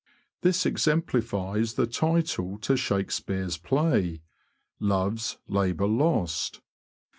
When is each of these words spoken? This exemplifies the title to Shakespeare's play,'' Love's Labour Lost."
This 0.41 0.65
exemplifies 0.65 1.75
the 1.75 1.85
title 1.85 2.57
to 2.57 2.75
Shakespeare's 2.75 3.57
play,'' 3.57 4.23
Love's 4.91 5.37
Labour 5.47 5.85
Lost." 5.85 6.59